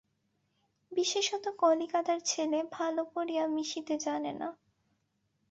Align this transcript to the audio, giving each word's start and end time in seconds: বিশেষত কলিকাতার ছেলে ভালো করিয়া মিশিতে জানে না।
বিশেষত 0.91 1.45
কলিকাতার 1.59 2.19
ছেলে 2.25 2.59
ভালো 2.71 3.01
করিয়া 3.13 3.43
মিশিতে 3.47 3.95
জানে 4.05 4.31
না। 4.33 4.49